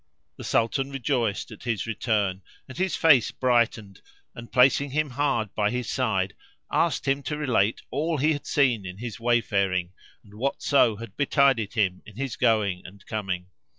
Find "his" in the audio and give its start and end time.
1.61-1.85, 2.75-2.95, 5.69-5.91, 8.97-9.19, 12.15-12.35